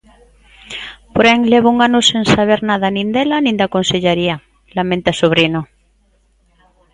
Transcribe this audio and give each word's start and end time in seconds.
Porén, 1.13 1.39
levo 1.51 1.67
un 1.73 1.77
ano 1.87 1.99
sen 2.09 2.23
saber 2.35 2.59
nada 2.69 2.87
nin 2.95 3.07
dela 3.15 3.37
nin 3.41 3.55
da 3.61 3.71
Consellaría, 3.75 4.35
lamenta 4.77 5.11
Sobrino. 5.21 5.61